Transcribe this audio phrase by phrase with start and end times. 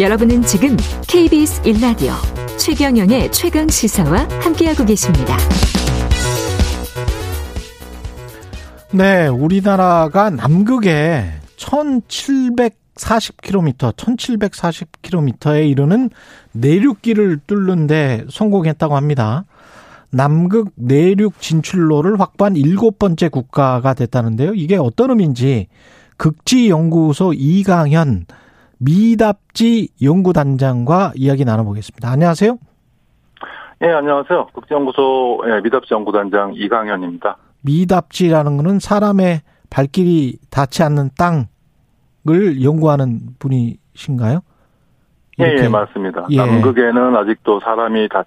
[0.00, 0.74] 여러분은 지금
[1.06, 2.12] KBS 1라디오
[2.58, 5.36] 최경영의 최강 시사와 함께하고 계십니다.
[8.90, 16.08] 네, 우리나라가 남극에 1740km, 1740km에 이르는
[16.52, 19.44] 내륙길을 뚫는데 성공했다고 합니다.
[20.08, 24.54] 남극 내륙 진출로를 확보한 일곱 번째 국가가 됐다는데요.
[24.54, 25.68] 이게 어떤 의미인지
[26.16, 28.24] 극지연구소 이강현
[28.84, 32.10] 미답지 연구단장과 이야기 나눠보겠습니다.
[32.10, 32.58] 안녕하세요.
[33.82, 34.48] 예, 네, 안녕하세요.
[34.52, 37.36] 국제연구소 예, 미답지 연구단장 이강현입니다.
[37.62, 44.40] 미답지라는 것은 사람의 발길이 닿지 않는 땅을 연구하는 분이신가요?
[45.40, 46.26] 예, 예, 맞습니다.
[46.30, 46.36] 예.
[46.36, 48.24] 남극에는 아직도 사람이 닿, 어,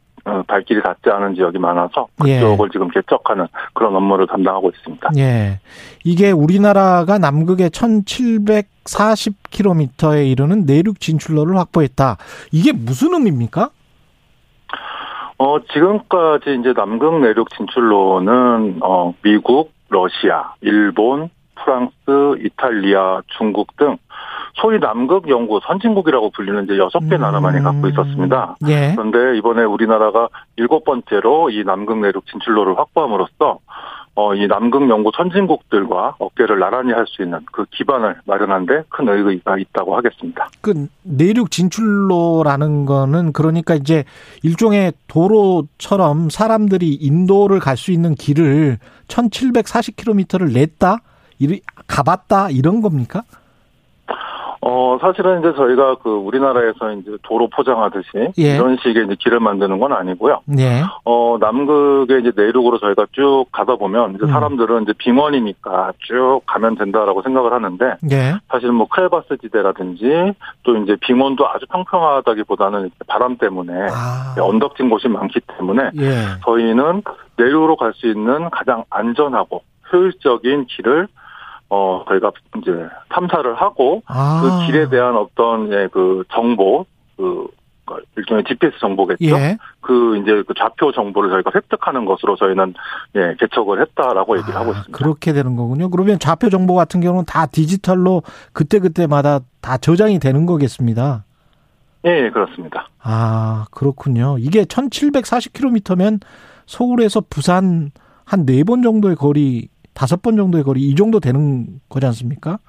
[0.47, 2.71] 발길이 닿지 않은 지역이 많아서 그쪽을 예.
[2.71, 5.11] 지금 개척하는 그런 업무를 담당하고 있습니다.
[5.17, 5.59] 예.
[6.03, 12.17] 이게 우리나라가 남극의 1740km에 이르는 내륙 진출로를 확보했다.
[12.51, 13.69] 이게 무슨 의미입니까?
[15.37, 21.93] 어, 지금까지 이제 남극 내륙 진출로는, 어, 미국, 러시아, 일본, 프랑스,
[22.43, 23.97] 이탈리아, 중국 등
[24.55, 28.55] 소위 남극 연구 선진국이라고 불리는 이제 여섯 개 나라만이 갖고 있었습니다.
[28.67, 28.93] 예.
[28.95, 33.59] 그런데 이번에 우리나라가 일곱 번째로 이 남극 내륙 진출로를 확보함으로써
[34.17, 39.57] 어, 이 남극 연구 선진국들과 어깨를 나란히 할 수 있는 그 기반을 마련한데 큰 의의가
[39.57, 40.47] 있다고 하겠습니다.
[40.61, 44.05] 그 내륙 진출로라는 거는 그러니까 이제
[44.41, 48.77] 일종의 도로처럼 사람들이 인도를 갈 수 있는 길을
[49.09, 50.99] 1740km를 냈다?
[51.87, 52.49] 가봤다?
[52.51, 53.23] 이런 겁니까?
[54.67, 58.55] 어, 사실은 이제 저희가 그 우리나라에서 이제 도로 포장하듯이 예.
[58.55, 60.41] 이런 식의 이제 길을 만드는 건 아니고요.
[60.57, 60.81] 예.
[61.03, 64.27] 어, 남극의 이제 내륙으로 저희가 쭉 가다 보면 이제 음.
[64.27, 68.33] 사람들은 이제 빙원이니까 쭉 가면 된다라고 생각을 하는데 예.
[68.49, 74.35] 사실은 뭐 크레바스 지대라든지 또 이제 빙원도 아주 평평하다기보다는 바람 때문에 아.
[74.39, 76.23] 언덕진 곳이 많기 때문에 예.
[76.43, 77.03] 저희는
[77.37, 79.61] 내륙으로 갈 수 있는 가장 안전하고
[79.93, 81.07] 효율적인 길을
[81.75, 82.71] 어, 저희가 이제
[83.09, 84.41] 탐사를 하고 아.
[84.41, 86.85] 그 길에 대한 어떤 예, 그 정보,
[87.17, 87.47] 그
[88.17, 89.25] 일종의 GPS 정보겠죠.
[89.37, 89.57] 예.
[89.81, 92.73] 그 이제 그 좌표 정보를 저희가 획득하는 것으로 저희는
[93.15, 94.97] 예, 개척을 했다라고 얘기를 아, 하고 있습니다.
[94.97, 95.89] 그렇게 되는 거군요.
[95.89, 101.25] 그러면 좌표 정보 같은 경우는 다 디지털로 그때 그때마다 다 저장이 되는 거겠습니다.
[102.05, 102.89] 예, 그렇습니다.
[103.03, 104.37] 아, 그렇군요.
[104.39, 106.21] 이게 1740km면
[106.65, 107.91] 서울에서 부산
[108.25, 112.59] 한 네 번 정도의 거리 다섯 번 정도의 거리 이 정도 되는 거지 않습니까?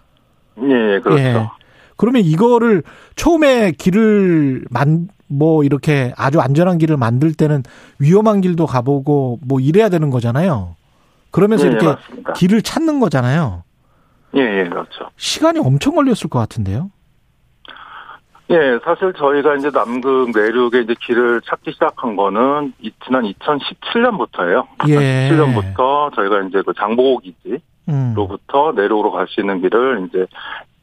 [0.62, 1.19] 예, 그렇죠.
[1.19, 1.47] 예.
[1.97, 2.82] 그러면 이거를
[3.16, 7.65] 처음에 길을 만, 뭐 이렇게 아주 안전한 길을 만들 때는
[7.98, 10.76] 위험한 길도 가보고 뭐 이래야 되는 거잖아요.
[11.31, 12.32] 그러면서 예, 이렇게 맞습니다.
[12.32, 13.65] 길을 찾는 거잖아요.
[14.36, 15.10] 예, 예, 그렇죠.
[15.16, 16.91] 시간이 엄청 걸렸을 것 같은데요.
[18.48, 22.72] 예, 사실 저희가 이제 남극 내륙에 이제 길을 찾기 시작한 거는
[23.04, 24.66] 지난 2017년부터예요.
[24.88, 25.28] 예.
[25.30, 28.74] 2017년부터 저희가 이제 그 장보고 기지로부터 음.
[28.76, 30.26] 내륙으로 갈 수 있는 길을 이제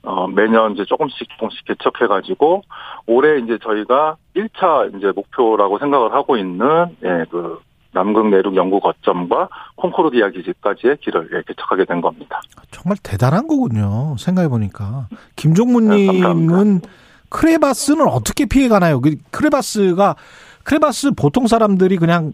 [0.02, 2.64] 어 매년 이제 조금씩 조금씩 개척해 가지고
[3.08, 6.68] 올해 이제 저희가 1차 이제 목표라고 생각을 하고 있는
[7.06, 7.60] 예, 그
[7.94, 12.42] 남극 내륙 연구 거점과 콩코르디아 기지까지의 길을 예, 개척하게 된 겁니다.
[12.72, 14.16] 정말 대단한 거군요.
[14.18, 15.08] 생각해 보니까
[15.38, 16.88] 김종문 네, 님은 네,
[17.34, 19.02] 크레바스는 어떻게 피해 가나요?
[19.02, 20.16] 그 크레바스가
[20.64, 22.32] 크레바스 보통 사람들이 그냥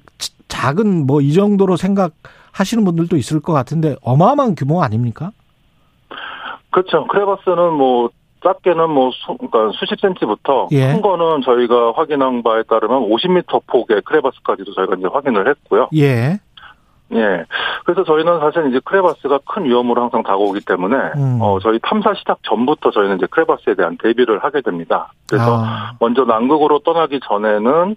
[0.49, 5.31] 작은 뭐 이 정도로 생각하시는 분들도 있을 것 같은데 어마어마한 규모 아닙니까?
[6.71, 7.07] 그렇죠.
[7.07, 8.09] 크레바스는 뭐
[8.43, 10.93] 작게는 뭐 수, 그러니까 수십 센치부터 예.
[10.93, 15.89] 큰 거는 저희가 확인한 바에 따르면 50m 폭의 크레바스까지도 저희가 이제 확인을 했고요.
[15.95, 16.39] 예.
[17.13, 17.45] 예.
[17.85, 21.39] 그래서 저희는 사실 이제 크레바스가 큰 위험으로 항상 다가오기 때문에 음.
[21.41, 25.11] 어 저희 탐사 시작 전부터 저희는 이제 크레바스에 대한 대비를 하게 됩니다.
[25.27, 25.93] 그래서 아.
[25.99, 27.95] 먼저 남극으로 떠나기 전에는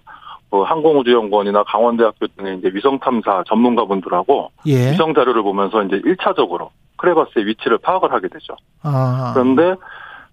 [0.49, 4.91] 그 항공우주연구원이나 강원대학교 등의 이제 위성 탐사 전문가분들하고 예.
[4.91, 8.55] 위성 자료를 보면서 이제 1차적으로 크레바스의 위치를 파악을 하게 되죠.
[8.83, 9.31] 아.
[9.33, 9.75] 그런데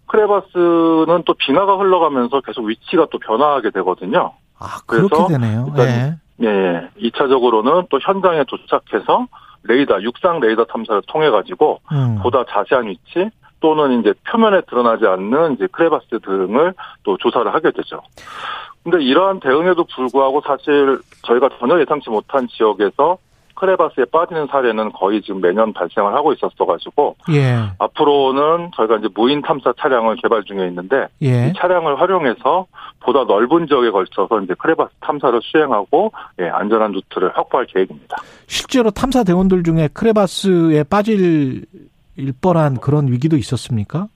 [0.07, 4.33] 크레바스는 또 빙하가 흘러가면서 계속 위치가 또 변화하게 되거든요.
[4.59, 5.67] 아, 그렇게 되네요.
[5.69, 6.15] 일단 예.
[6.43, 9.27] 예, 2차적으로는 또 현장에 도착해서
[9.65, 12.19] 레이더, 육상 레이더 탐사를 통해 가지고 음.
[12.23, 16.73] 보다 자세한 위치 또는 이제 표면에 드러나지 않는 이제 크레바스 등을
[17.03, 18.01] 또 조사를 하게 되죠.
[18.83, 23.19] 근데 이러한 대응에도 불구하고 사실 저희가 전혀 예상치 못한 지역에서
[23.61, 27.57] 크레바스에 빠지는 사례는 거의 지금 매년 발생을 하고 있었어가지고 예.
[27.79, 31.49] 앞으로는 저희가 이제 무인 탐사 차량을 개발 중에 있는데 예.
[31.49, 32.67] 이 차량을 활용해서
[33.01, 38.17] 보다 넓은 지역에 걸쳐서 이제 크레바스 탐사를 수행하고 예, 안전한 루트를 확보할 계획입니다.
[38.47, 41.67] 실제로 탐사 대원들 중에 크레바스에 빠질
[42.41, 44.09] 뻔한 그런 위기도 있었습니까?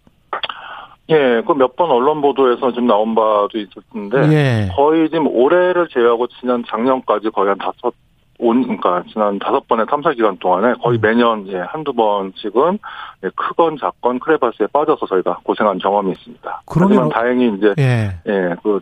[1.11, 4.69] 예, 그 몇 번 언론 보도에서 지금 나온 바도 있었는데 예.
[4.75, 7.93] 거의 지금 올해를 제외하고 지난 작년까지 거의 한 다섯
[8.39, 11.01] 온 그러니까 지난 다섯 번의 탐사 기간 동안에 거의 음.
[11.01, 12.79] 매년 예, 한두 번씩은
[13.25, 16.63] 예, 크건 작건 크레바스에 빠져서 저희가 고생한 경험이 있습니다.
[16.67, 18.81] 그러면 다행히 이제 예, 예 그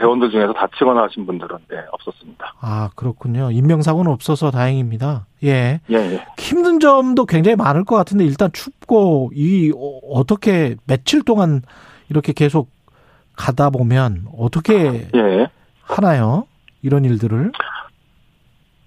[0.00, 2.54] 대원들 중에서 다치거나 하신 분들은 네, 없었습니다.
[2.60, 3.50] 아 그렇군요.
[3.50, 5.26] 인명사고는 없어서 다행입니다.
[5.44, 5.80] 예.
[5.90, 6.24] 예, 예.
[6.38, 11.60] 힘든 점도 굉장히 많을 것 같은데 일단 춥고 이 어, 어떻게 며칠 동안
[12.08, 12.70] 이렇게 계속
[13.36, 15.48] 가다 보면 어떻게 예.
[15.82, 16.46] 하나요?
[16.82, 17.52] 이런 일들을?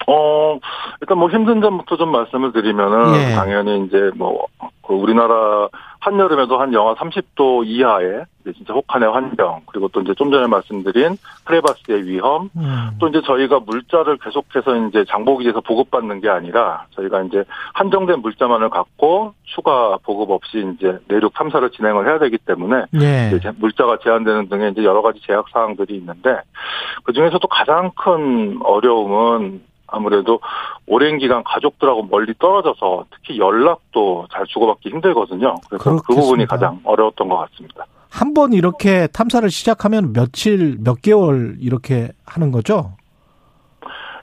[0.08, 0.60] 어,
[1.02, 3.36] 일단 뭐 힘든 점부터 좀 말씀을 드리면은 예.
[3.36, 4.48] 당연히 이제 뭐
[4.84, 5.70] 그 우리나라
[6.00, 12.06] 한여름에도 한 영하 30도 이하의 진짜 혹한의 환경 그리고 또 이제 좀 전에 말씀드린 크레바스의
[12.06, 12.92] 위험 음.
[13.00, 19.34] 또 이제 저희가 물자를 계속해서 이제 장보기지에서 보급받는 게 아니라 저희가 이제 한정된 물자만을 갖고
[19.44, 23.32] 추가 보급 없이 이제 내륙 탐사를 진행을 해야 되기 때문에 예.
[23.34, 26.42] 이제 물자가 제한되는 등의 이제 여러 가지 제약 사항들이 있는데
[27.06, 29.62] 그 중에서도 가장 큰 어려움은
[29.94, 30.40] 아무래도
[30.88, 35.56] 오랜 기간 가족들하고 멀리 떨어져서 특히 연락도 잘 주고받기 힘들거든요.
[35.70, 36.04] 그래서 그렇겠습니다.
[36.08, 37.86] 그 부분이 가장 어려웠던 것 같습니다.
[38.10, 42.92] 한 번 이렇게 탐사를 시작하면 며칠, 몇 개월 이렇게 하는 거죠?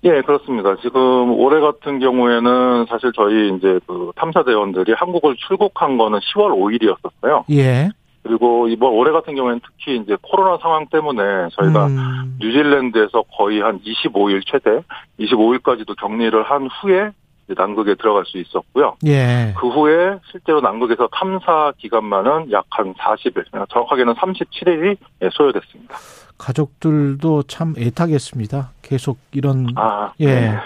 [0.04, 0.76] 예, 그렇습니다.
[0.82, 7.44] 지금 올해 같은 경우에는 사실 저희 이제 그 탐사대원들이 한국을 출국한 거는 10월 5일이었었어요.
[7.50, 7.90] 예.
[8.22, 12.36] 그리고 이번 올해 같은 경우에는 특히 이제 코로나 상황 때문에 저희가 음.
[12.40, 14.82] 뉴질랜드에서 거의 한 25일 최대
[15.18, 17.10] 25일까지도 격리를 한 후에
[17.56, 18.96] 남극에 들어갈 수 있었고요.
[19.06, 19.54] 예.
[19.58, 24.96] 그 후에 실제로 남극에서 탐사 기간만은 약 한 40일, 정확하게는 37일이
[25.32, 25.96] 소요됐습니다.
[26.38, 28.70] 가족들도 참 애타겠습니다.
[28.82, 30.26] 계속 이런 아, 예.
[30.26, 30.56] 네.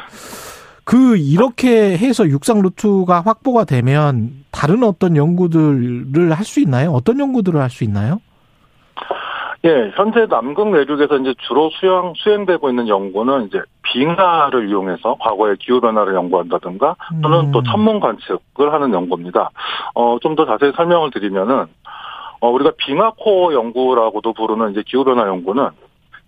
[0.84, 6.90] 그 이렇게 해서 육상 루트가 확보가 되면 다른 어떤 연구들을 할 수 있나요?
[6.92, 8.20] 어떤 연구들을 할 수 있나요?
[9.64, 15.80] 예, 현재 남극 내륙에서 이제 주로 수행 수행되고 있는 연구는 이제 빙하를 이용해서 과거의 기후
[15.80, 17.52] 변화를 연구한다든가 또는 음.
[17.52, 19.50] 또 천문 관측을 하는 연구입니다.
[19.94, 21.64] 어, 좀 더 자세히 설명을 드리면은
[22.40, 25.70] 어, 우리가 빙하코 연구라고도 부르는 이제 기후 변화 연구는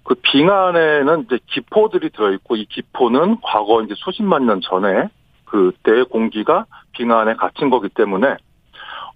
[0.06, 5.08] 그 빙안에는 이제 기포들이 들어있고 이 기포는 과거 이제 수십만 년 전에
[5.44, 8.36] 그때 공기가 빙안에 갇힌 거기 때문에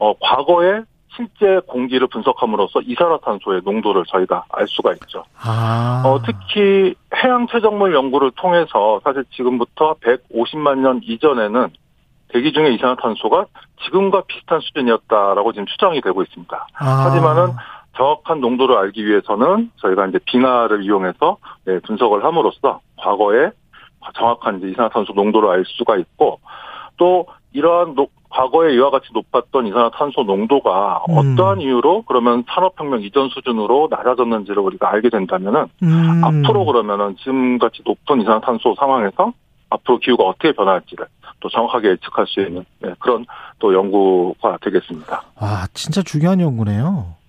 [0.01, 0.83] 어 과거에
[1.15, 5.25] 실제 공기를 분석함으로써 이산화탄소의 농도를 저희가 알 수가 있죠.
[5.41, 6.03] 아.
[6.05, 11.69] 어, 특히 해양 최적물 연구를 통해서 사실 지금부터 150만 년 이전에는
[12.29, 13.47] 대기 중의 이산화탄소가
[13.85, 16.67] 지금과 비슷한 수준이었다라고 지금 추정이 되고 있습니다.
[16.75, 16.85] 아.
[16.85, 17.55] 하지만은
[18.01, 21.37] 정확한 농도를 알기 위해서는 저희가 이제 빙하를 이용해서
[21.67, 23.51] 네, 분석을 함으로써 과거에
[24.15, 26.41] 정확한 이산화탄소 농도를 알 수가 있고
[26.97, 31.35] 또 이러한 노, 과거에 이와 같이 높았던 이산화탄소 농도가 음.
[31.35, 36.25] 어떠한 이유로 그러면 산업혁명 이전 수준으로 낮아졌는지를 우리가 알게 된다면은 음.
[36.25, 39.35] 앞으로 그러면은 지금같이 높은 이산화탄소 상황에서
[39.69, 41.05] 앞으로 기후가 어떻게 변할지를
[41.41, 43.27] 또 정확하게 예측할 수 있는 네, 그런
[43.59, 45.23] 또 연구가 되겠습니다.
[45.37, 47.20] 아, 진짜 중요한 연구네요.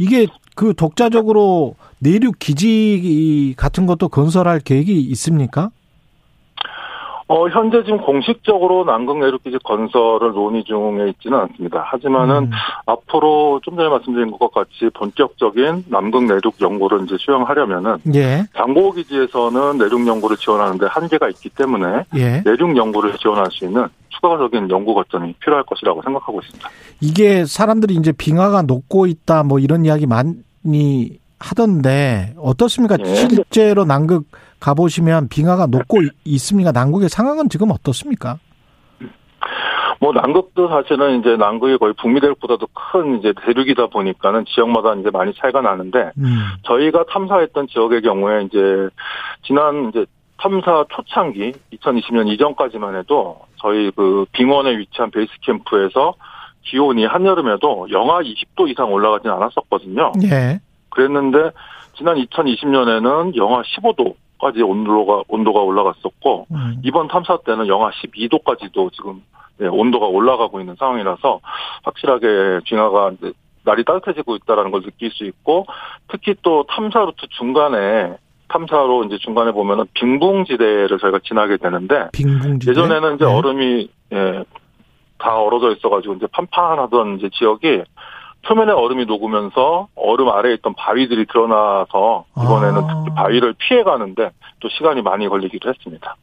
[0.00, 5.70] 이게 그 독자적으로 내륙 기지 같은 것도 건설할 계획이 있습니까?
[7.30, 11.84] 어, 현재 지금 공식적으로 남극 내륙기지 건설을 논의 중에 있지는 않습니다.
[11.86, 12.50] 하지만은 음.
[12.86, 18.42] 앞으로 좀 전에 말씀드린 것과 같이 본격적인 남극 내륙 연구를 이제 수행하려면은 예.
[18.56, 22.42] 장고기지에서는 내륙 연구를 지원하는데 한계가 있기 때문에 예.
[22.44, 26.68] 내륙 연구를 지원할 수 있는 추가적인 연구 거점이 필요할 것이라고 생각하고 있습니다.
[27.00, 32.96] 이게 사람들이 이제 빙하가 녹고 있다 뭐 이런 이야기 많이 하던데 어떻습니까?
[32.98, 33.14] 예.
[33.14, 34.24] 실제로 남극
[34.60, 36.72] 가보시면 빙하가 녹고 있습니까?
[36.72, 38.38] 남극의 상황은 지금 어떻습니까?
[40.00, 45.34] 뭐 남극도 사실은 이제 남극이 거의 북미 대륙보다도 큰 이제 대륙이다 보니까는 지역마다 이제 많이
[45.34, 46.38] 차이가 나는데 음.
[46.62, 48.88] 저희가 탐사했던 지역의 경우에 이제
[49.42, 50.06] 지난 이제
[50.38, 56.14] 탐사 초창기 2020년 이전까지만 해도 저희 그 빙원에 위치한 베이스 캠프에서
[56.62, 60.12] 기온이 한여름에도 영하 20도 이상 올라가진 않았었거든요.
[60.24, 60.60] 예.
[60.88, 61.50] 그랬는데
[61.96, 66.80] 지난 2020년에는 영하 15도 까지 온도가 온도가 올라갔었고 음.
[66.82, 69.22] 이번 탐사 때는 영하 12도까지도 지금
[69.58, 71.40] 네, 온도가 올라가고 있는 상황이라서
[71.84, 73.12] 확실하게 빙하가
[73.64, 75.66] 날이 따뜻해지고 있다라는 걸 느낄 수 있고
[76.08, 78.16] 특히 또 탐사 루트 중간에
[78.48, 82.70] 탐사로 이제 중간에 보면은 빙붕지대를 저희가 지나게 되는데 빙붕지대?
[82.70, 83.32] 예전에는 이제 네.
[83.32, 84.44] 얼음이 예,
[85.18, 87.82] 다 얼어져 있어가지고 이제 판판하던 이제 지역이
[88.46, 93.02] 표면에 얼음이 녹으면서 얼음 아래에 있던 바위들이 드러나서 이번에는 아.
[93.04, 94.30] 특히 바위를 피해 가는데
[94.60, 96.16] 또 시간이 많이 걸리기도 했습니다.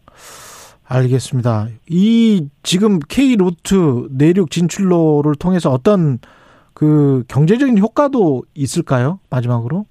[0.88, 1.67] 알겠습니다.
[1.89, 6.19] 이 지금 K 루트 내륙 진출로를 통해서 어떤
[6.74, 9.19] 그 경제적인 효과도 있을까요?
[9.29, 9.86] 마지막으로?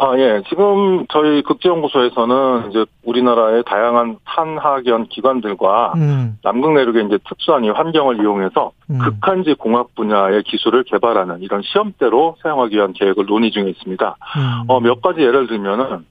[0.00, 0.42] 아, 예.
[0.48, 6.38] 지금 저희 국제연구소에서는 이제 우리나라의 다양한 탄하견 기관들과 음.
[6.44, 8.98] 남극 내륙의 이제 특수한 이 환경을 이용해서 음.
[8.98, 14.16] 극한지 공학 분야의 기술을 개발하는 이런 시험대로 사용하기 위한 계획을 논의 중에 있습니다.
[14.36, 14.64] 음.
[14.68, 16.06] 어, 몇 가지 예를 들면은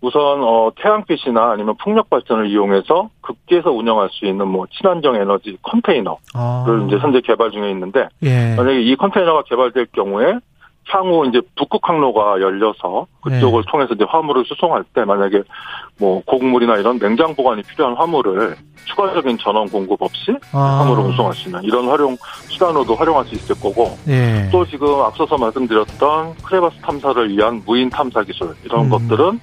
[0.00, 6.16] 우선 어, 태양빛이나 아니면 풍력 발전을 이용해서 극지에서 운영할 수 있는 뭐 친환경 에너지 컨테이너를
[6.34, 6.84] 아.
[6.86, 8.54] 이제 현재 개발 중에 있는데 예.
[8.54, 10.38] 만약에 이 컨테이너가 개발될 경우에
[10.88, 13.70] 향후 이제 북극 항로가 열려서 그쪽을 네.
[13.70, 15.42] 통해서 이제 화물을 수송할 때 만약에
[15.98, 20.80] 뭐 고국물이나 이런 냉장 보관이 필요한 화물을 추가적인 전원 공급 없이 아.
[20.80, 22.16] 화물을 운송할 수 있는 이런 활용
[22.48, 24.48] 수단으로도 활용할 수 있을 거고 네.
[24.52, 28.90] 또 지금 앞서서 말씀드렸던 크레바스 탐사를 위한 무인 탐사 기술 이런 음.
[28.90, 29.40] 것들은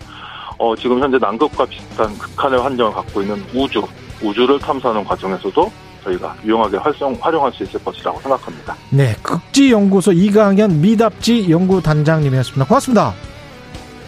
[0.60, 3.82] 어 지금 현재 남극과 비슷한 극한의 환경을 갖고 있는 우주
[4.24, 5.72] 우주를 탐사하는 과정에서도
[6.04, 8.76] 저희가 유용하게 활성, 활용할 수 있을 것이라고 생각합니다.
[8.90, 12.66] 네, 극지연구소 이강현 미답지 연구단장님이었습니다.
[12.66, 13.14] 고맙습니다.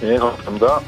[0.01, 0.81] 네, 감사합니다.